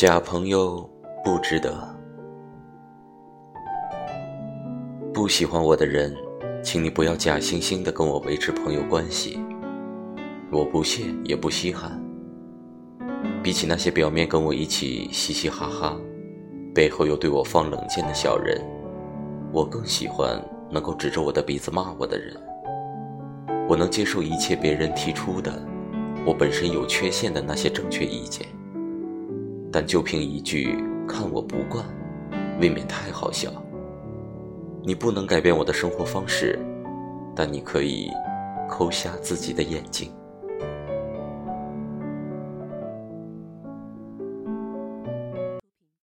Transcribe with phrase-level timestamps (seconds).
[0.00, 0.88] 假朋友
[1.22, 1.86] 不值得。
[5.12, 6.16] 不喜欢我的人，
[6.64, 9.38] 请你不要假惺惺的跟我维持朋友关系。
[10.50, 12.02] 我不屑也不稀罕。
[13.42, 16.00] 比起那些表面跟我一起嘻嘻哈哈，
[16.74, 18.58] 背后又对我放冷箭的小人，
[19.52, 22.34] 我更喜欢能够指着我的鼻子骂我的人。
[23.68, 25.62] 我能接受一切别人提出的，
[26.24, 28.46] 我本身有缺陷的那些正确意见。
[29.72, 31.84] 但就凭一句“看我不惯”，
[32.60, 33.50] 未免太好笑。
[34.82, 36.58] 你不能改变我的生活方式，
[37.36, 38.10] 但你可以
[38.68, 40.10] 抠瞎自己的眼睛。